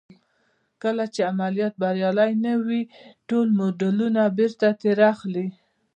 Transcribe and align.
کله 0.81 1.03
چې 1.13 1.21
عملیات 1.31 1.73
بریالي 1.81 2.31
نه 2.45 2.53
وي 2.65 2.81
ټول 3.29 3.47
مډالونه 3.59 4.21
بېرته 4.37 4.67
ترې 4.81 5.05
اخلي. 5.13 5.47